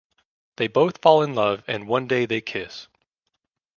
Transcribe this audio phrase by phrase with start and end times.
[0.55, 2.87] They both fall in love and one day they kiss.